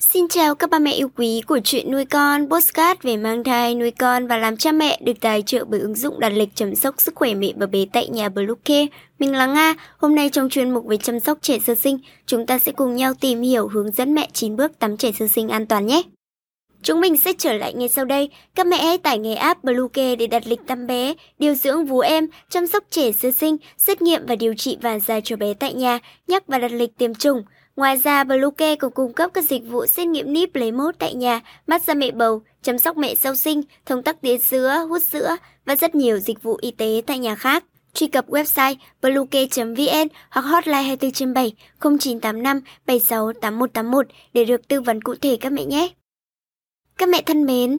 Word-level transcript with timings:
Xin 0.00 0.28
chào 0.28 0.54
các 0.54 0.70
ba 0.70 0.78
mẹ 0.78 0.92
yêu 0.92 1.08
quý 1.16 1.42
của 1.46 1.58
chuyện 1.64 1.90
nuôi 1.92 2.04
con, 2.04 2.48
postcard 2.50 3.02
về 3.02 3.16
mang 3.16 3.44
thai, 3.44 3.74
nuôi 3.74 3.90
con 3.90 4.26
và 4.26 4.36
làm 4.36 4.56
cha 4.56 4.72
mẹ 4.72 4.98
được 5.04 5.20
tài 5.20 5.42
trợ 5.42 5.64
bởi 5.64 5.80
ứng 5.80 5.94
dụng 5.94 6.20
đặt 6.20 6.28
lịch 6.28 6.48
chăm 6.54 6.74
sóc 6.74 7.00
sức 7.00 7.14
khỏe 7.14 7.34
mẹ 7.34 7.52
và 7.56 7.66
bé 7.66 7.84
tại 7.92 8.08
nhà 8.08 8.28
Bluecare. 8.28 8.86
Mình 9.18 9.32
là 9.32 9.46
Nga, 9.46 9.74
hôm 9.98 10.14
nay 10.14 10.28
trong 10.32 10.48
chuyên 10.48 10.70
mục 10.70 10.86
về 10.86 10.96
chăm 10.96 11.20
sóc 11.20 11.38
trẻ 11.42 11.58
sơ 11.66 11.74
sinh, 11.74 11.98
chúng 12.26 12.46
ta 12.46 12.58
sẽ 12.58 12.72
cùng 12.72 12.96
nhau 12.96 13.14
tìm 13.20 13.42
hiểu 13.42 13.68
hướng 13.68 13.90
dẫn 13.90 14.14
mẹ 14.14 14.28
9 14.32 14.56
bước 14.56 14.78
tắm 14.78 14.96
trẻ 14.96 15.12
sơ 15.18 15.26
sinh 15.28 15.48
an 15.48 15.66
toàn 15.66 15.86
nhé. 15.86 16.02
Chúng 16.82 17.00
mình 17.00 17.16
sẽ 17.16 17.32
trở 17.38 17.52
lại 17.52 17.74
ngay 17.74 17.88
sau 17.88 18.04
đây. 18.04 18.28
Các 18.54 18.66
mẹ 18.66 18.76
hãy 18.76 18.98
tải 18.98 19.18
ngay 19.18 19.34
app 19.34 19.64
Bluecare 19.64 20.16
để 20.16 20.26
đặt 20.26 20.46
lịch 20.46 20.60
tắm 20.66 20.86
bé, 20.86 21.14
điều 21.38 21.54
dưỡng 21.54 21.84
vú 21.84 21.98
em, 21.98 22.26
chăm 22.50 22.66
sóc 22.66 22.84
trẻ 22.90 23.12
sơ 23.12 23.30
sinh, 23.30 23.56
xét 23.76 24.02
nghiệm 24.02 24.26
và 24.26 24.34
điều 24.34 24.54
trị 24.54 24.76
vàng 24.82 25.00
da 25.00 25.20
cho 25.20 25.36
bé 25.36 25.54
tại 25.54 25.74
nhà, 25.74 25.98
nhắc 26.28 26.46
và 26.46 26.58
đặt 26.58 26.72
lịch 26.72 26.98
tiêm 26.98 27.14
chủng. 27.14 27.42
Ngoài 27.76 27.96
ra, 27.96 28.24
Bluecare 28.24 28.76
còn 28.76 28.90
cung 28.90 29.12
cấp 29.12 29.30
các 29.34 29.44
dịch 29.44 29.62
vụ 29.68 29.86
xét 29.86 30.06
nghiệm 30.06 30.32
níp 30.32 30.54
lấy 30.54 30.72
mốt 30.72 30.94
tại 30.98 31.14
nhà, 31.14 31.40
massage 31.66 31.98
mẹ 31.98 32.10
bầu, 32.10 32.42
chăm 32.62 32.78
sóc 32.78 32.96
mẹ 32.96 33.14
sau 33.14 33.34
sinh, 33.34 33.62
thông 33.86 34.02
tắc 34.02 34.20
tiến 34.20 34.40
sữa, 34.40 34.86
hút 34.88 35.02
sữa 35.02 35.36
và 35.64 35.76
rất 35.76 35.94
nhiều 35.94 36.18
dịch 36.18 36.42
vụ 36.42 36.56
y 36.60 36.70
tế 36.70 37.02
tại 37.06 37.18
nhà 37.18 37.34
khác. 37.34 37.64
Truy 37.94 38.06
cập 38.06 38.28
website 38.28 38.74
bluecare.vn 39.02 40.08
hoặc 40.30 40.42
hotline 40.42 40.82
24 40.82 41.10
trên 41.10 41.34
7 41.34 41.52
0985 41.80 42.60
76 42.86 43.32
8181 43.32 44.06
để 44.32 44.44
được 44.44 44.68
tư 44.68 44.80
vấn 44.80 45.02
cụ 45.02 45.14
thể 45.14 45.36
các 45.40 45.52
mẹ 45.52 45.64
nhé. 45.64 45.88
Các 46.98 47.08
mẹ 47.08 47.22
thân 47.22 47.44
mến, 47.44 47.78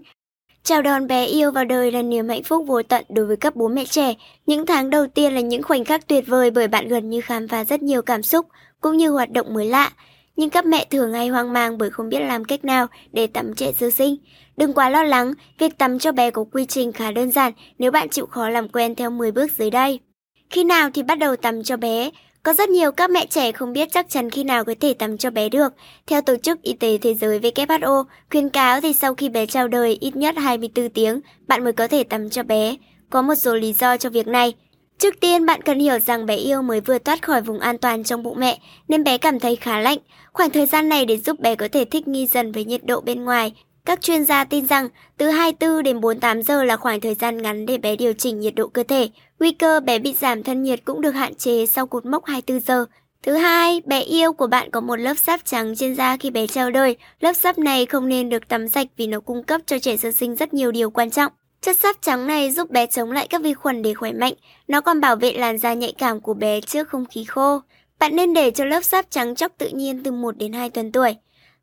Chào 0.63 0.81
đón 0.81 1.07
bé 1.07 1.25
yêu 1.25 1.51
vào 1.51 1.65
đời 1.65 1.91
là 1.91 2.01
niềm 2.01 2.29
hạnh 2.29 2.43
phúc 2.43 2.65
vô 2.67 2.83
tận 2.83 3.05
đối 3.09 3.25
với 3.25 3.37
các 3.37 3.55
bố 3.55 3.67
mẹ 3.67 3.85
trẻ. 3.85 4.13
Những 4.45 4.65
tháng 4.65 4.89
đầu 4.89 5.07
tiên 5.07 5.33
là 5.33 5.41
những 5.41 5.63
khoảnh 5.63 5.85
khắc 5.85 6.07
tuyệt 6.07 6.27
vời 6.27 6.51
bởi 6.51 6.67
bạn 6.67 6.87
gần 6.87 7.09
như 7.09 7.21
khám 7.21 7.47
phá 7.47 7.63
rất 7.63 7.83
nhiều 7.83 8.01
cảm 8.01 8.23
xúc 8.23 8.45
cũng 8.81 8.97
như 8.97 9.09
hoạt 9.09 9.31
động 9.31 9.53
mới 9.53 9.65
lạ. 9.65 9.91
Nhưng 10.35 10.49
các 10.49 10.65
mẹ 10.65 10.85
thường 10.89 11.13
hay 11.13 11.27
hoang 11.27 11.53
mang 11.53 11.77
bởi 11.77 11.89
không 11.89 12.09
biết 12.09 12.19
làm 12.19 12.45
cách 12.45 12.65
nào 12.65 12.87
để 13.11 13.27
tắm 13.27 13.53
trẻ 13.55 13.71
sơ 13.71 13.89
sinh. 13.89 14.15
Đừng 14.57 14.73
quá 14.73 14.89
lo 14.89 15.03
lắng, 15.03 15.33
việc 15.59 15.77
tắm 15.77 15.99
cho 15.99 16.11
bé 16.11 16.31
có 16.31 16.43
quy 16.51 16.65
trình 16.65 16.91
khá 16.91 17.11
đơn 17.11 17.31
giản 17.31 17.53
nếu 17.79 17.91
bạn 17.91 18.09
chịu 18.09 18.25
khó 18.25 18.49
làm 18.49 18.69
quen 18.69 18.95
theo 18.95 19.09
10 19.09 19.31
bước 19.31 19.51
dưới 19.57 19.71
đây. 19.71 19.99
Khi 20.49 20.63
nào 20.63 20.89
thì 20.93 21.03
bắt 21.03 21.19
đầu 21.19 21.35
tắm 21.35 21.63
cho 21.63 21.77
bé? 21.77 22.09
Có 22.43 22.53
rất 22.53 22.69
nhiều 22.69 22.91
các 22.91 23.09
mẹ 23.09 23.25
trẻ 23.25 23.51
không 23.51 23.73
biết 23.73 23.89
chắc 23.91 24.09
chắn 24.09 24.29
khi 24.29 24.43
nào 24.43 24.63
có 24.63 24.75
thể 24.79 24.93
tắm 24.93 25.17
cho 25.17 25.29
bé 25.29 25.49
được. 25.49 25.73
Theo 26.07 26.21
Tổ 26.21 26.35
chức 26.43 26.61
Y 26.61 26.73
tế 26.73 26.97
Thế 26.97 27.13
giới 27.13 27.39
WHO, 27.39 28.03
khuyên 28.31 28.49
cáo 28.49 28.81
thì 28.81 28.93
sau 28.93 29.15
khi 29.15 29.29
bé 29.29 29.45
chào 29.45 29.67
đời 29.67 29.97
ít 30.01 30.15
nhất 30.15 30.35
24 30.37 30.89
tiếng, 30.89 31.21
bạn 31.47 31.63
mới 31.63 31.73
có 31.73 31.87
thể 31.87 32.03
tắm 32.03 32.29
cho 32.29 32.43
bé. 32.43 32.75
Có 33.09 33.21
một 33.21 33.35
số 33.35 33.55
lý 33.55 33.73
do 33.73 33.97
cho 33.97 34.09
việc 34.09 34.27
này. 34.27 34.53
Trước 35.01 35.19
tiên, 35.19 35.45
bạn 35.45 35.61
cần 35.61 35.79
hiểu 35.79 35.99
rằng 35.99 36.25
bé 36.25 36.35
yêu 36.35 36.61
mới 36.61 36.81
vừa 36.81 36.97
thoát 36.97 37.21
khỏi 37.21 37.41
vùng 37.41 37.59
an 37.59 37.77
toàn 37.77 38.03
trong 38.03 38.23
bụng 38.23 38.39
mẹ, 38.39 38.59
nên 38.87 39.03
bé 39.03 39.17
cảm 39.17 39.39
thấy 39.39 39.55
khá 39.55 39.79
lạnh. 39.79 39.97
Khoảng 40.33 40.49
thời 40.49 40.65
gian 40.65 40.89
này 40.89 41.05
để 41.05 41.17
giúp 41.17 41.39
bé 41.39 41.55
có 41.55 41.67
thể 41.71 41.85
thích 41.85 42.07
nghi 42.07 42.27
dần 42.27 42.51
với 42.51 42.65
nhiệt 42.65 42.85
độ 42.85 43.01
bên 43.01 43.23
ngoài. 43.23 43.53
Các 43.85 44.01
chuyên 44.01 44.25
gia 44.25 44.43
tin 44.43 44.67
rằng 44.67 44.89
từ 45.17 45.29
24 45.29 45.83
đến 45.83 46.01
48 46.01 46.43
giờ 46.43 46.63
là 46.63 46.77
khoảng 46.77 46.99
thời 46.99 47.15
gian 47.15 47.41
ngắn 47.41 47.65
để 47.65 47.77
bé 47.77 47.95
điều 47.95 48.13
chỉnh 48.13 48.39
nhiệt 48.39 48.55
độ 48.55 48.67
cơ 48.67 48.83
thể. 48.83 49.09
Nguy 49.39 49.51
cơ 49.51 49.79
bé 49.79 49.99
bị 49.99 50.15
giảm 50.21 50.43
thân 50.43 50.63
nhiệt 50.63 50.79
cũng 50.85 51.01
được 51.01 51.11
hạn 51.11 51.35
chế 51.35 51.65
sau 51.65 51.87
cột 51.87 52.05
mốc 52.05 52.25
24 52.25 52.59
giờ. 52.59 52.85
Thứ 53.23 53.33
hai, 53.33 53.81
bé 53.85 53.99
yêu 53.99 54.33
của 54.33 54.47
bạn 54.47 54.71
có 54.71 54.81
một 54.81 54.95
lớp 54.95 55.17
sáp 55.17 55.45
trắng 55.45 55.75
trên 55.75 55.95
da 55.95 56.17
khi 56.17 56.29
bé 56.29 56.47
chào 56.47 56.71
đời. 56.71 56.95
Lớp 57.19 57.33
sáp 57.33 57.57
này 57.57 57.85
không 57.85 58.07
nên 58.07 58.29
được 58.29 58.47
tắm 58.47 58.69
sạch 58.69 58.87
vì 58.97 59.07
nó 59.07 59.19
cung 59.19 59.43
cấp 59.43 59.61
cho 59.65 59.79
trẻ 59.79 59.97
sơ 59.97 60.11
sinh 60.11 60.35
rất 60.35 60.53
nhiều 60.53 60.71
điều 60.71 60.89
quan 60.89 61.11
trọng. 61.11 61.31
Chất 61.65 61.77
sáp 61.77 61.95
trắng 62.01 62.27
này 62.27 62.51
giúp 62.51 62.69
bé 62.69 62.85
chống 62.85 63.11
lại 63.11 63.27
các 63.27 63.41
vi 63.41 63.53
khuẩn 63.53 63.81
để 63.81 63.93
khỏe 63.93 64.11
mạnh. 64.11 64.33
Nó 64.67 64.81
còn 64.81 65.01
bảo 65.01 65.15
vệ 65.15 65.33
làn 65.33 65.57
da 65.57 65.73
nhạy 65.73 65.93
cảm 65.97 66.19
của 66.19 66.33
bé 66.33 66.61
trước 66.61 66.89
không 66.89 67.05
khí 67.05 67.23
khô. 67.23 67.61
Bạn 67.99 68.15
nên 68.15 68.33
để 68.33 68.51
cho 68.51 68.65
lớp 68.65 68.81
sáp 68.83 69.05
trắng 69.09 69.35
chóc 69.35 69.51
tự 69.57 69.67
nhiên 69.67 70.03
từ 70.03 70.11
1 70.11 70.37
đến 70.37 70.53
2 70.53 70.69
tuần 70.69 70.91
tuổi. 70.91 71.15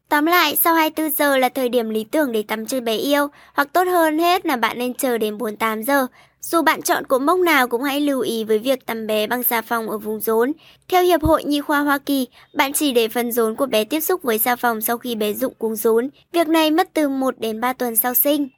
Tóm 0.09 0.27
lại, 0.27 0.57
sau 0.57 0.75
24 0.75 1.13
giờ 1.13 1.37
là 1.37 1.49
thời 1.49 1.69
điểm 1.69 1.91
lý 1.91 2.05
tưởng 2.05 2.33
để 2.33 2.43
tắm 2.43 2.67
cho 2.67 2.81
bé 2.81 2.97
yêu, 2.97 3.29
hoặc 3.55 3.69
tốt 3.73 3.85
hơn 3.87 4.19
hết 4.19 4.47
là 4.47 4.57
bạn 4.57 4.79
nên 4.79 4.95
chờ 4.95 5.19
đến 5.19 5.39
48 5.39 5.83
giờ. 5.83 6.07
Dù 6.41 6.63
bạn 6.63 6.83
chọn 6.83 7.07
cột 7.07 7.23
mốc 7.23 7.39
nào 7.39 7.69
cũng 7.69 7.83
hãy 7.83 8.01
lưu 8.01 8.21
ý 8.21 8.45
với 8.45 8.59
việc 8.59 8.87
tắm 8.87 9.07
bé 9.07 9.27
bằng 9.27 9.43
xà 9.43 9.63
phòng 9.63 9.91
ở 9.91 9.99
vùng 9.99 10.21
rốn. 10.21 10.53
Theo 10.89 11.03
Hiệp 11.03 11.23
hội 11.23 11.45
Nhi 11.45 11.61
khoa 11.61 11.81
Hoa 11.81 11.99
Kỳ, 11.99 12.27
bạn 12.55 12.73
chỉ 12.73 12.93
để 12.93 13.09
phần 13.09 13.33
rốn 13.33 13.57
của 13.57 13.67
bé 13.67 13.85
tiếp 13.85 14.01
xúc 14.01 14.23
với 14.23 14.39
xà 14.39 14.57
phòng 14.57 14.81
sau 14.81 14.99
khi 14.99 15.15
bé 15.15 15.33
dụng 15.33 15.55
cuống 15.59 15.77
rốn. 15.77 16.11
Việc 16.33 16.49
này 16.49 16.71
mất 16.71 16.89
từ 16.95 17.09
1 17.09 17.35
đến 17.39 17.61
3 17.61 17.73
tuần 17.73 17.97
sau 17.97 18.15
sinh. 18.15 18.49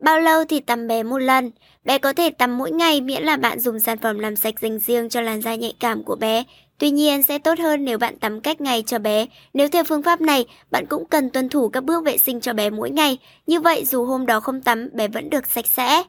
Bao 0.00 0.20
lâu 0.20 0.44
thì 0.44 0.60
tắm 0.60 0.86
bé 0.86 1.02
một 1.02 1.18
lần? 1.18 1.50
Bé 1.84 1.98
có 1.98 2.12
thể 2.12 2.30
tắm 2.30 2.58
mỗi 2.58 2.70
ngày 2.70 3.00
miễn 3.00 3.22
là 3.22 3.36
bạn 3.36 3.60
dùng 3.60 3.80
sản 3.80 3.98
phẩm 3.98 4.18
làm 4.18 4.36
sạch 4.36 4.54
dành 4.60 4.78
riêng 4.78 5.08
cho 5.08 5.20
làn 5.20 5.42
da 5.42 5.54
nhạy 5.54 5.74
cảm 5.80 6.02
của 6.02 6.16
bé. 6.16 6.44
Tuy 6.78 6.90
nhiên 6.90 7.22
sẽ 7.22 7.38
tốt 7.38 7.58
hơn 7.58 7.84
nếu 7.84 7.98
bạn 7.98 8.18
tắm 8.18 8.40
cách 8.40 8.60
ngày 8.60 8.84
cho 8.86 8.98
bé. 8.98 9.26
Nếu 9.54 9.68
theo 9.68 9.84
phương 9.84 10.02
pháp 10.02 10.20
này, 10.20 10.44
bạn 10.70 10.86
cũng 10.86 11.04
cần 11.04 11.30
tuân 11.30 11.48
thủ 11.48 11.68
các 11.68 11.84
bước 11.84 12.04
vệ 12.04 12.18
sinh 12.18 12.40
cho 12.40 12.52
bé 12.52 12.70
mỗi 12.70 12.90
ngày. 12.90 13.18
Như 13.46 13.60
vậy 13.60 13.84
dù 13.84 14.04
hôm 14.04 14.26
đó 14.26 14.40
không 14.40 14.62
tắm, 14.62 14.88
bé 14.92 15.08
vẫn 15.08 15.30
được 15.30 15.46
sạch 15.46 15.66
sẽ. 15.66 16.02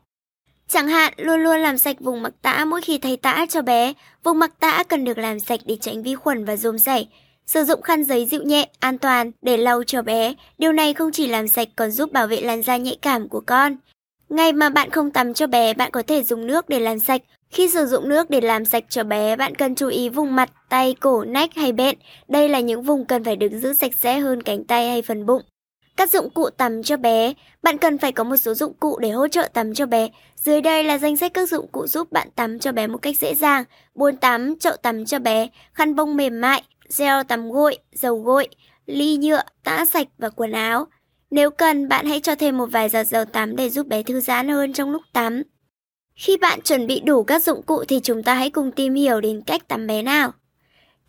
Chẳng 0.68 0.88
hạn, 0.88 1.14
luôn 1.18 1.44
luôn 1.44 1.60
làm 1.60 1.78
sạch 1.78 1.96
vùng 2.00 2.22
mặc 2.22 2.34
tã 2.42 2.66
mỗi 2.66 2.82
khi 2.82 2.98
thay 2.98 3.18
tã 3.18 3.46
cho 3.50 3.62
bé. 3.62 3.94
Vùng 4.24 4.40
mặc 4.40 4.52
tã 4.60 4.84
cần 4.84 5.04
được 5.04 5.18
làm 5.18 5.40
sạch 5.40 5.60
để 5.66 5.78
tránh 5.82 6.04
vi 6.04 6.16
khuẩn 6.16 6.46
và 6.46 6.56
rôm 6.56 6.78
rảy. 6.78 7.08
Sử 7.46 7.64
dụng 7.64 7.82
khăn 7.82 8.04
giấy 8.04 8.26
dịu 8.26 8.44
nhẹ, 8.44 8.70
an 8.80 8.98
toàn 8.98 9.32
để 9.42 9.58
lau 9.58 9.84
cho 9.84 10.02
bé. 10.02 10.34
Điều 10.58 10.72
này 10.72 10.94
không 10.94 11.12
chỉ 11.12 11.28
làm 11.28 11.48
sạch 11.48 11.68
còn 11.76 11.92
giúp 11.92 12.12
bảo 12.12 12.28
vệ 12.28 12.42
làn 12.42 12.62
da 12.62 12.78
nhạy 12.78 12.98
cảm 13.02 13.30
của 13.30 13.42
con. 13.46 13.78
Ngày 14.30 14.54
mà 14.54 14.70
bạn 14.70 14.90
không 14.90 15.12
tắm 15.12 15.34
cho 15.34 15.48
bé, 15.48 15.74
bạn 15.74 15.92
có 15.92 16.04
thể 16.08 16.24
dùng 16.24 16.48
nước 16.48 16.70
để 16.70 16.80
làm 16.80 17.00
sạch. 17.00 17.22
Khi 17.50 17.70
sử 17.70 17.86
dụng 17.86 18.10
nước 18.10 18.30
để 18.30 18.42
làm 18.42 18.66
sạch 18.66 18.84
cho 18.90 19.04
bé, 19.04 19.36
bạn 19.36 19.56
cần 19.56 19.76
chú 19.76 19.88
ý 19.88 20.10
vùng 20.10 20.36
mặt, 20.36 20.50
tay, 20.70 20.96
cổ, 21.00 21.24
nách 21.24 21.56
hay 21.56 21.72
bẹn. 21.72 21.96
Đây 22.28 22.50
là 22.50 22.60
những 22.60 22.84
vùng 22.84 23.06
cần 23.06 23.24
phải 23.24 23.36
được 23.36 23.52
giữ 23.52 23.74
sạch 23.74 23.92
sẽ 23.96 24.20
hơn 24.20 24.44
cánh 24.44 24.64
tay 24.64 24.90
hay 24.90 25.02
phần 25.02 25.26
bụng. 25.26 25.42
Các 25.98 26.10
dụng 26.10 26.30
cụ 26.30 26.50
tắm 26.50 26.84
cho 26.84 26.98
bé, 26.98 27.34
bạn 27.64 27.78
cần 27.78 27.98
phải 27.98 28.12
có 28.12 28.24
một 28.24 28.38
số 28.38 28.54
dụng 28.54 28.74
cụ 28.74 29.00
để 29.00 29.10
hỗ 29.10 29.28
trợ 29.28 29.50
tắm 29.54 29.74
cho 29.74 29.86
bé. 29.86 30.10
Dưới 30.36 30.62
đây 30.62 30.84
là 30.84 30.98
danh 30.98 31.18
sách 31.18 31.34
các 31.34 31.50
dụng 31.50 31.68
cụ 31.72 31.88
giúp 31.88 32.12
bạn 32.12 32.28
tắm 32.36 32.60
cho 32.60 32.72
bé 32.72 32.88
một 32.88 32.98
cách 32.98 33.18
dễ 33.20 33.36
dàng. 33.36 33.64
Bồn 33.96 34.18
tắm, 34.18 34.60
chậu 34.60 34.76
tắm 34.78 35.06
cho 35.06 35.20
bé, 35.20 35.48
khăn 35.74 35.96
bông 35.96 36.18
mềm 36.18 36.42
mại, 36.42 36.64
gel 36.98 37.22
tắm 37.28 37.52
gội, 37.52 37.78
dầu 37.92 38.20
gội, 38.20 38.48
ly 38.86 39.18
nhựa, 39.18 39.42
tã 39.64 39.86
sạch 39.86 40.08
và 40.18 40.30
quần 40.30 40.52
áo. 40.52 40.88
Nếu 41.32 41.50
cần, 41.50 41.90
bạn 41.90 42.06
hãy 42.06 42.20
cho 42.20 42.36
thêm 42.36 42.58
một 42.58 42.66
vài 42.66 42.90
giọt 42.90 43.04
dầu 43.04 43.26
tắm 43.26 43.56
để 43.56 43.70
giúp 43.70 43.88
bé 43.88 44.04
thư 44.04 44.20
giãn 44.20 44.50
hơn 44.50 44.74
trong 44.74 44.92
lúc 44.92 45.02
tắm. 45.14 45.44
Khi 46.16 46.38
bạn 46.38 46.62
chuẩn 46.62 46.88
bị 46.88 47.00
đủ 47.00 47.24
các 47.24 47.44
dụng 47.44 47.62
cụ 47.64 47.84
thì 47.88 48.00
chúng 48.04 48.24
ta 48.24 48.34
hãy 48.34 48.50
cùng 48.50 48.72
tìm 48.72 48.94
hiểu 48.94 49.22
đến 49.22 49.42
cách 49.42 49.68
tắm 49.68 49.88
bé 49.88 50.02
nào. 50.02 50.32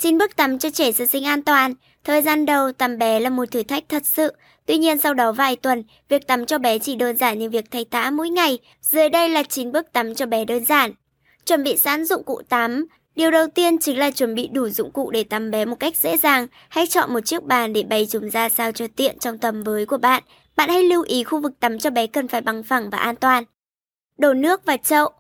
Xin 0.03 0.19
bước 0.19 0.37
tắm 0.37 0.59
cho 0.59 0.71
trẻ 0.71 0.93
sơ 0.93 1.07
sinh 1.07 1.25
an 1.25 1.43
toàn. 1.43 1.75
Thời 2.05 2.23
gian 2.23 2.47
đầu 2.47 2.73
tắm 2.73 2.99
bé 2.99 3.21
là 3.21 3.31
một 3.31 3.51
thử 3.51 3.63
thách 3.63 3.85
thật 3.89 4.07
sự. 4.07 4.33
Tuy 4.67 4.79
nhiên 4.79 4.99
sau 4.99 5.15
đó 5.15 5.33
vài 5.33 5.57
tuần, 5.57 5.83
việc 6.09 6.27
tắm 6.27 6.47
cho 6.47 6.59
bé 6.59 6.79
chỉ 6.79 6.95
đơn 6.95 7.17
giản 7.17 7.39
như 7.39 7.51
việc 7.51 7.65
thay 7.71 7.85
tã 7.85 8.11
mỗi 8.11 8.31
ngày. 8.31 8.59
Dưới 8.81 9.09
đây 9.09 9.29
là 9.29 9.43
9 9.43 9.73
bước 9.73 9.93
tắm 9.93 10.15
cho 10.15 10.27
bé 10.27 10.45
đơn 10.45 10.65
giản. 10.65 10.93
Chuẩn 11.47 11.65
bị 11.65 11.77
sẵn 11.77 12.05
dụng 12.05 12.25
cụ 12.25 12.43
tắm. 12.49 12.87
Điều 13.15 13.31
đầu 13.31 13.47
tiên 13.55 13.79
chính 13.79 13.99
là 13.99 14.11
chuẩn 14.11 14.35
bị 14.35 14.49
đủ 14.53 14.69
dụng 14.69 14.91
cụ 14.91 15.11
để 15.11 15.25
tắm 15.25 15.51
bé 15.51 15.65
một 15.65 15.77
cách 15.81 15.97
dễ 15.97 16.17
dàng. 16.17 16.47
Hãy 16.69 16.87
chọn 16.87 17.13
một 17.13 17.21
chiếc 17.21 17.43
bàn 17.43 17.73
để 17.73 17.83
bày 17.83 18.07
chúng 18.11 18.31
ra 18.31 18.49
sao 18.49 18.73
cho 18.73 18.87
tiện 18.97 19.19
trong 19.19 19.39
tầm 19.39 19.63
với 19.63 19.87
của 19.87 19.99
bạn. 19.99 20.23
Bạn 20.57 20.69
hãy 20.69 20.83
lưu 20.83 21.03
ý 21.03 21.25
khu 21.25 21.41
vực 21.41 21.53
tắm 21.61 21.79
cho 21.79 21.91
bé 21.91 22.07
cần 22.07 22.29
phải 22.29 22.41
bằng 22.41 22.63
phẳng 22.63 22.91
và 22.91 22.99
an 22.99 23.17
toàn. 23.17 23.45
Đổ 24.19 24.35
nước 24.35 24.65
vào 24.65 24.77
chậu. 24.77 25.11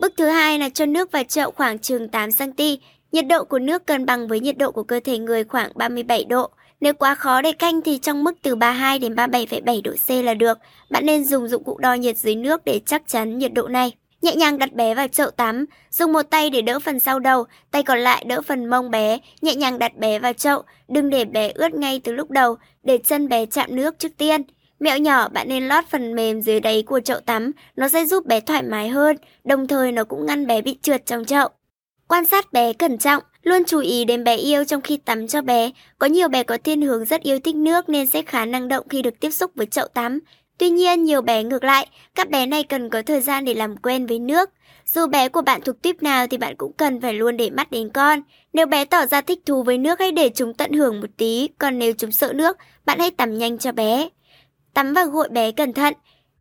Bước 0.00 0.12
thứ 0.16 0.26
hai 0.26 0.58
là 0.58 0.68
cho 0.68 0.86
nước 0.86 1.12
vào 1.12 1.24
chậu 1.24 1.50
khoảng 1.50 1.78
chừng 1.78 2.06
8cm. 2.06 2.76
Nhiệt 3.12 3.26
độ 3.26 3.44
của 3.44 3.58
nước 3.58 3.86
cân 3.86 4.06
bằng 4.06 4.28
với 4.28 4.40
nhiệt 4.40 4.58
độ 4.58 4.70
của 4.70 4.82
cơ 4.82 5.00
thể 5.04 5.18
người 5.18 5.44
khoảng 5.44 5.72
37 5.74 6.24
độ. 6.24 6.50
Nếu 6.80 6.94
quá 6.94 7.14
khó 7.14 7.42
để 7.42 7.52
canh 7.52 7.82
thì 7.82 7.98
trong 7.98 8.24
mức 8.24 8.32
từ 8.42 8.54
32 8.54 8.98
đến 8.98 9.14
37,7 9.14 9.82
độ 9.82 9.92
C 10.06 10.24
là 10.24 10.34
được. 10.34 10.58
Bạn 10.90 11.06
nên 11.06 11.24
dùng 11.24 11.48
dụng 11.48 11.64
cụ 11.64 11.78
đo 11.78 11.94
nhiệt 11.94 12.16
dưới 12.16 12.34
nước 12.34 12.64
để 12.64 12.80
chắc 12.86 13.02
chắn 13.06 13.38
nhiệt 13.38 13.52
độ 13.52 13.68
này. 13.68 13.92
Nhẹ 14.22 14.36
nhàng 14.36 14.58
đặt 14.58 14.72
bé 14.72 14.94
vào 14.94 15.08
chậu 15.08 15.30
tắm, 15.30 15.64
dùng 15.90 16.12
một 16.12 16.22
tay 16.22 16.50
để 16.50 16.62
đỡ 16.62 16.78
phần 16.78 17.00
sau 17.00 17.18
đầu, 17.18 17.44
tay 17.70 17.82
còn 17.82 17.98
lại 17.98 18.24
đỡ 18.26 18.42
phần 18.42 18.66
mông 18.66 18.90
bé, 18.90 19.18
nhẹ 19.42 19.54
nhàng 19.54 19.78
đặt 19.78 19.96
bé 19.96 20.18
vào 20.18 20.32
chậu, 20.32 20.62
đừng 20.88 21.10
để 21.10 21.24
bé 21.24 21.52
ướt 21.54 21.74
ngay 21.74 22.00
từ 22.04 22.12
lúc 22.12 22.30
đầu, 22.30 22.56
để 22.82 22.98
chân 22.98 23.28
bé 23.28 23.46
chạm 23.46 23.76
nước 23.76 23.98
trước 23.98 24.16
tiên. 24.18 24.42
Mẹo 24.80 24.98
nhỏ 24.98 25.28
bạn 25.28 25.48
nên 25.48 25.68
lót 25.68 25.84
phần 25.90 26.14
mềm 26.14 26.42
dưới 26.42 26.60
đáy 26.60 26.82
của 26.82 27.00
chậu 27.00 27.20
tắm, 27.20 27.52
nó 27.76 27.88
sẽ 27.88 28.06
giúp 28.06 28.26
bé 28.26 28.40
thoải 28.40 28.62
mái 28.62 28.88
hơn, 28.88 29.16
đồng 29.44 29.66
thời 29.66 29.92
nó 29.92 30.04
cũng 30.04 30.26
ngăn 30.26 30.46
bé 30.46 30.62
bị 30.62 30.78
trượt 30.82 31.06
trong 31.06 31.24
chậu. 31.24 31.48
Quan 32.12 32.26
sát 32.26 32.52
bé 32.52 32.72
cẩn 32.72 32.98
trọng, 32.98 33.22
luôn 33.42 33.62
chú 33.66 33.78
ý 33.78 34.04
đến 34.04 34.24
bé 34.24 34.36
yêu 34.36 34.64
trong 34.64 34.80
khi 34.80 34.96
tắm 34.96 35.28
cho 35.28 35.42
bé. 35.42 35.70
Có 35.98 36.06
nhiều 36.06 36.28
bé 36.28 36.42
có 36.42 36.58
thiên 36.64 36.82
hướng 36.82 37.04
rất 37.04 37.22
yêu 37.22 37.38
thích 37.44 37.54
nước 37.54 37.88
nên 37.88 38.06
sẽ 38.06 38.22
khá 38.22 38.44
năng 38.44 38.68
động 38.68 38.86
khi 38.88 39.02
được 39.02 39.20
tiếp 39.20 39.30
xúc 39.30 39.50
với 39.54 39.66
chậu 39.66 39.88
tắm. 39.88 40.18
Tuy 40.58 40.70
nhiên, 40.70 41.04
nhiều 41.04 41.22
bé 41.22 41.42
ngược 41.42 41.64
lại, 41.64 41.86
các 42.14 42.30
bé 42.30 42.46
này 42.46 42.62
cần 42.62 42.90
có 42.90 43.02
thời 43.02 43.20
gian 43.20 43.44
để 43.44 43.54
làm 43.54 43.76
quen 43.76 44.06
với 44.06 44.18
nước. 44.18 44.50
Dù 44.86 45.06
bé 45.06 45.28
của 45.28 45.42
bạn 45.42 45.60
thuộc 45.60 45.82
tuyếp 45.82 46.02
nào 46.02 46.26
thì 46.26 46.36
bạn 46.36 46.56
cũng 46.56 46.72
cần 46.72 47.00
phải 47.00 47.14
luôn 47.14 47.36
để 47.36 47.50
mắt 47.50 47.70
đến 47.70 47.88
con. 47.88 48.22
Nếu 48.52 48.66
bé 48.66 48.84
tỏ 48.84 49.06
ra 49.06 49.20
thích 49.20 49.40
thú 49.46 49.62
với 49.62 49.78
nước 49.78 50.00
hãy 50.00 50.12
để 50.12 50.30
chúng 50.34 50.54
tận 50.54 50.72
hưởng 50.72 51.00
một 51.00 51.10
tí, 51.16 51.48
còn 51.58 51.78
nếu 51.78 51.92
chúng 51.98 52.12
sợ 52.12 52.32
nước, 52.32 52.56
bạn 52.86 52.98
hãy 52.98 53.10
tắm 53.10 53.38
nhanh 53.38 53.58
cho 53.58 53.72
bé. 53.72 54.08
Tắm 54.74 54.92
và 54.94 55.04
gội 55.04 55.28
bé 55.28 55.52
cẩn 55.52 55.72
thận. 55.72 55.94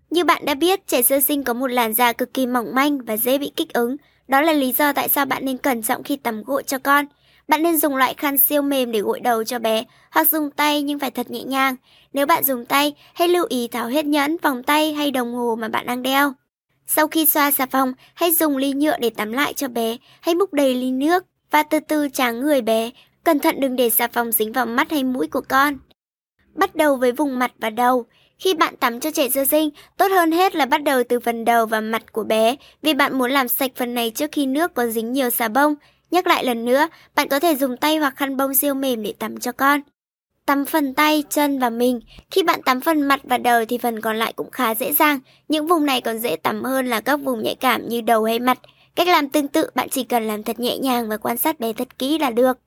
Như 0.09 0.23
bạn 0.23 0.45
đã 0.45 0.53
biết, 0.53 0.87
trẻ 0.87 1.01
sơ 1.01 1.19
sinh 1.19 1.43
có 1.43 1.53
một 1.53 1.67
làn 1.67 1.93
da 1.93 2.13
cực 2.13 2.33
kỳ 2.33 2.47
mỏng 2.47 2.75
manh 2.75 2.97
và 3.05 3.17
dễ 3.17 3.37
bị 3.37 3.51
kích 3.55 3.73
ứng. 3.73 3.97
Đó 4.31 4.41
là 4.41 4.53
lý 4.53 4.73
do 4.77 4.93
tại 4.93 5.09
sao 5.09 5.25
bạn 5.25 5.45
nên 5.45 5.57
cẩn 5.57 5.81
trọng 5.81 6.03
khi 6.03 6.15
tắm 6.15 6.43
gội 6.43 6.63
cho 6.63 6.77
con. 6.79 7.05
Bạn 7.47 7.63
nên 7.63 7.77
dùng 7.77 7.95
loại 7.95 8.13
khăn 8.13 8.37
siêu 8.37 8.61
mềm 8.61 8.91
để 8.91 8.99
gội 8.99 9.19
đầu 9.19 9.43
cho 9.43 9.59
bé, 9.59 9.83
hoặc 10.11 10.27
dùng 10.27 10.51
tay 10.51 10.81
nhưng 10.81 10.99
phải 10.99 11.11
thật 11.11 11.31
nhẹ 11.31 11.43
nhàng. 11.43 11.75
Nếu 12.13 12.25
bạn 12.25 12.43
dùng 12.43 12.65
tay, 12.65 12.93
hãy 13.13 13.27
lưu 13.27 13.45
ý 13.49 13.67
tháo 13.67 13.87
hết 13.87 14.05
nhẫn, 14.05 14.37
vòng 14.41 14.63
tay 14.63 14.93
hay 14.93 15.11
đồng 15.11 15.33
hồ 15.33 15.55
mà 15.59 15.67
bạn 15.67 15.85
đang 15.85 16.01
đeo. 16.03 16.33
Sau 16.87 17.07
khi 17.07 17.25
xoa 17.25 17.51
xà 17.51 17.65
phòng, 17.65 17.93
hãy 18.13 18.31
dùng 18.31 18.57
ly 18.57 18.73
nhựa 18.73 18.97
để 18.97 19.09
tắm 19.09 19.31
lại 19.31 19.53
cho 19.53 19.67
bé, 19.67 19.97
hãy 20.21 20.35
múc 20.35 20.53
đầy 20.53 20.75
ly 20.75 20.91
nước 20.91 21.25
và 21.51 21.63
từ 21.63 21.79
từ 21.79 22.09
tráng 22.09 22.39
người 22.39 22.61
bé. 22.61 22.89
Cẩn 23.23 23.39
thận 23.39 23.55
đừng 23.59 23.75
để 23.75 23.89
xà 23.89 24.07
phòng 24.07 24.31
dính 24.31 24.53
vào 24.53 24.65
mắt 24.65 24.91
hay 24.91 25.03
mũi 25.03 25.27
của 25.27 25.41
con. 25.49 25.77
Bắt 26.53 26.75
đầu 26.75 26.95
với 26.95 27.11
vùng 27.11 27.39
mặt 27.39 27.51
và 27.59 27.69
đầu. 27.69 28.05
Khi 28.41 28.53
bạn 28.53 28.75
tắm 28.75 28.99
cho 28.99 29.11
trẻ 29.11 29.29
sơ 29.29 29.45
sinh, 29.45 29.69
tốt 29.97 30.11
hơn 30.11 30.31
hết 30.31 30.55
là 30.55 30.65
bắt 30.65 30.83
đầu 30.83 31.03
từ 31.09 31.19
phần 31.19 31.45
đầu 31.45 31.65
và 31.65 31.81
mặt 31.81 32.13
của 32.13 32.23
bé, 32.23 32.55
vì 32.81 32.93
bạn 32.93 33.17
muốn 33.17 33.31
làm 33.31 33.47
sạch 33.47 33.71
phần 33.75 33.93
này 33.93 34.11
trước 34.15 34.31
khi 34.31 34.45
nước 34.45 34.73
có 34.73 34.87
dính 34.87 35.13
nhiều 35.13 35.29
xà 35.29 35.47
bông. 35.47 35.75
Nhắc 36.11 36.27
lại 36.27 36.45
lần 36.45 36.65
nữa, 36.65 36.87
bạn 37.15 37.27
có 37.27 37.39
thể 37.39 37.55
dùng 37.55 37.77
tay 37.77 37.97
hoặc 37.97 38.13
khăn 38.15 38.37
bông 38.37 38.55
siêu 38.55 38.73
mềm 38.73 39.03
để 39.03 39.13
tắm 39.19 39.39
cho 39.39 39.51
con. 39.51 39.81
Tắm 40.45 40.65
phần 40.65 40.93
tay, 40.93 41.23
chân 41.29 41.59
và 41.59 41.69
mình. 41.69 41.99
Khi 42.31 42.43
bạn 42.43 42.61
tắm 42.61 42.81
phần 42.81 43.01
mặt 43.01 43.19
và 43.23 43.37
đầu 43.37 43.65
thì 43.65 43.77
phần 43.77 44.01
còn 44.01 44.17
lại 44.17 44.33
cũng 44.33 44.51
khá 44.51 44.75
dễ 44.75 44.93
dàng. 44.93 45.19
Những 45.47 45.67
vùng 45.67 45.85
này 45.85 46.01
còn 46.01 46.19
dễ 46.19 46.35
tắm 46.35 46.63
hơn 46.63 46.87
là 46.87 47.01
các 47.01 47.17
vùng 47.17 47.43
nhạy 47.43 47.55
cảm 47.55 47.89
như 47.89 48.01
đầu 48.01 48.23
hay 48.23 48.39
mặt. 48.39 48.59
Cách 48.95 49.07
làm 49.07 49.29
tương 49.29 49.47
tự, 49.47 49.69
bạn 49.75 49.89
chỉ 49.89 50.03
cần 50.03 50.27
làm 50.27 50.43
thật 50.43 50.59
nhẹ 50.59 50.77
nhàng 50.77 51.09
và 51.09 51.17
quan 51.17 51.37
sát 51.37 51.59
bé 51.59 51.73
thật 51.73 51.99
kỹ 51.99 52.17
là 52.17 52.29
được. 52.31 52.57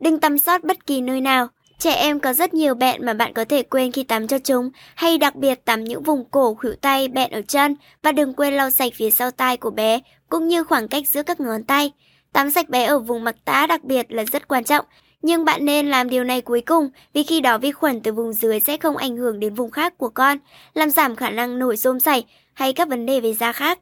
Đừng 0.00 0.20
tắm 0.20 0.38
sót 0.38 0.64
bất 0.64 0.86
kỳ 0.86 1.00
nơi 1.00 1.20
nào. 1.20 1.48
Trẻ 1.82 1.94
em 1.94 2.20
có 2.20 2.32
rất 2.32 2.54
nhiều 2.54 2.74
bệnh 2.74 3.06
mà 3.06 3.14
bạn 3.14 3.32
có 3.32 3.44
thể 3.44 3.62
quên 3.62 3.92
khi 3.92 4.02
tắm 4.02 4.26
cho 4.26 4.38
chúng, 4.38 4.70
hay 4.94 5.18
đặc 5.18 5.34
biệt 5.34 5.64
tắm 5.64 5.84
những 5.84 6.02
vùng 6.02 6.24
cổ, 6.24 6.54
khuỷu 6.54 6.74
tay, 6.80 7.08
bệnh 7.08 7.30
ở 7.30 7.42
chân 7.42 7.76
và 8.02 8.12
đừng 8.12 8.34
quên 8.34 8.54
lau 8.54 8.70
sạch 8.70 8.92
phía 8.96 9.10
sau 9.10 9.30
tai 9.30 9.56
của 9.56 9.70
bé, 9.70 10.00
cũng 10.28 10.48
như 10.48 10.64
khoảng 10.64 10.88
cách 10.88 11.08
giữa 11.08 11.22
các 11.22 11.40
ngón 11.40 11.64
tay. 11.64 11.92
Tắm 12.32 12.50
sạch 12.50 12.68
bé 12.68 12.84
ở 12.84 12.98
vùng 12.98 13.24
mặt 13.24 13.36
tá 13.44 13.66
đặc 13.68 13.84
biệt 13.84 14.12
là 14.12 14.24
rất 14.24 14.48
quan 14.48 14.64
trọng, 14.64 14.84
nhưng 15.22 15.44
bạn 15.44 15.64
nên 15.64 15.90
làm 15.90 16.10
điều 16.10 16.24
này 16.24 16.40
cuối 16.40 16.60
cùng 16.60 16.90
vì 17.12 17.22
khi 17.22 17.40
đó 17.40 17.58
vi 17.58 17.72
khuẩn 17.72 18.00
từ 18.00 18.12
vùng 18.12 18.32
dưới 18.32 18.60
sẽ 18.60 18.76
không 18.76 18.96
ảnh 18.96 19.16
hưởng 19.16 19.40
đến 19.40 19.54
vùng 19.54 19.70
khác 19.70 19.98
của 19.98 20.08
con, 20.08 20.38
làm 20.74 20.90
giảm 20.90 21.16
khả 21.16 21.30
năng 21.30 21.58
nổi 21.58 21.76
rôm 21.76 22.00
sảy 22.00 22.24
hay 22.54 22.72
các 22.72 22.88
vấn 22.88 23.06
đề 23.06 23.20
về 23.20 23.34
da 23.34 23.52
khác. 23.52 23.78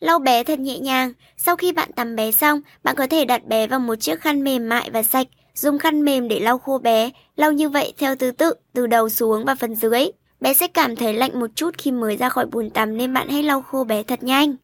Lau 0.00 0.18
bé 0.18 0.44
thật 0.44 0.58
nhẹ 0.58 0.78
nhàng, 0.78 1.12
sau 1.36 1.56
khi 1.56 1.72
bạn 1.72 1.92
tắm 1.92 2.16
bé 2.16 2.32
xong, 2.32 2.60
bạn 2.84 2.96
có 2.96 3.06
thể 3.06 3.24
đặt 3.24 3.44
bé 3.44 3.66
vào 3.66 3.80
một 3.80 3.94
chiếc 3.94 4.20
khăn 4.20 4.44
mềm 4.44 4.68
mại 4.68 4.90
và 4.90 5.02
sạch, 5.02 5.26
dùng 5.54 5.78
khăn 5.78 6.04
mềm 6.04 6.28
để 6.28 6.40
lau 6.40 6.58
khô 6.58 6.78
bé, 6.78 7.10
lau 7.36 7.52
như 7.52 7.68
vậy 7.68 7.92
theo 7.98 8.16
thứ 8.16 8.30
tự, 8.30 8.54
từ 8.72 8.86
đầu 8.86 9.08
xuống 9.08 9.44
và 9.44 9.54
phần 9.54 9.74
dưới. 9.74 10.06
Bé 10.40 10.54
sẽ 10.54 10.68
cảm 10.68 10.96
thấy 10.96 11.14
lạnh 11.14 11.40
một 11.40 11.50
chút 11.54 11.70
khi 11.78 11.90
mới 11.90 12.16
ra 12.16 12.28
khỏi 12.28 12.46
bồn 12.46 12.70
tắm 12.70 12.96
nên 12.96 13.14
bạn 13.14 13.28
hãy 13.28 13.42
lau 13.42 13.62
khô 13.62 13.84
bé 13.84 14.02
thật 14.02 14.22
nhanh. 14.22 14.56